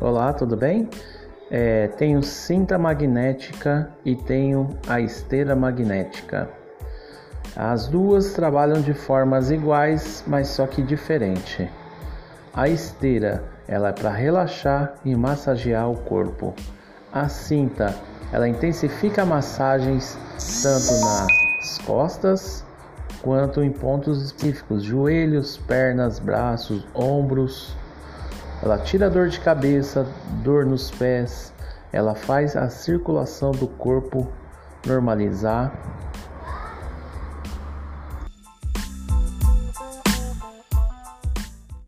Olá, 0.00 0.32
tudo 0.32 0.56
bem? 0.56 0.90
É, 1.48 1.86
tenho 1.86 2.20
cinta 2.20 2.76
magnética 2.76 3.88
e 4.04 4.16
tenho 4.16 4.68
a 4.88 5.00
esteira 5.00 5.54
magnética. 5.54 6.50
As 7.54 7.86
duas 7.86 8.32
trabalham 8.32 8.82
de 8.82 8.92
formas 8.92 9.52
iguais, 9.52 10.24
mas 10.26 10.48
só 10.48 10.66
que 10.66 10.82
diferente. 10.82 11.70
A 12.52 12.68
esteira 12.68 13.44
ela 13.68 13.90
é 13.90 13.92
para 13.92 14.10
relaxar 14.10 14.94
e 15.04 15.14
massagear 15.14 15.88
o 15.88 15.96
corpo. 15.96 16.52
A 17.12 17.28
cinta 17.28 17.94
ela 18.32 18.48
intensifica 18.48 19.24
massagens 19.24 20.18
tanto 20.60 21.00
nas 21.04 21.78
costas 21.86 22.64
quanto 23.22 23.62
em 23.62 23.70
pontos 23.70 24.20
específicos, 24.24 24.82
joelhos, 24.82 25.56
pernas, 25.56 26.18
braços, 26.18 26.84
ombros. 26.92 27.76
Ela 28.62 28.78
tira 28.78 29.10
dor 29.10 29.28
de 29.28 29.40
cabeça, 29.40 30.06
dor 30.42 30.64
nos 30.64 30.90
pés, 30.90 31.52
ela 31.92 32.14
faz 32.14 32.56
a 32.56 32.68
circulação 32.68 33.52
do 33.52 33.68
corpo 33.68 34.26
normalizar 34.86 35.72